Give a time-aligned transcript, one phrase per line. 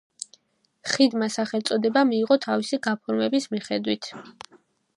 [0.93, 4.13] ხიდმა სახელწოდება მიიღო თავისი გაფორმების მიხედვით.